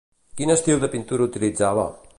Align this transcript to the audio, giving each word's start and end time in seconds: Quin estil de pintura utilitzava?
Quin 0.39 0.53
estil 0.53 0.81
de 0.85 0.89
pintura 0.95 1.29
utilitzava? 1.31 1.87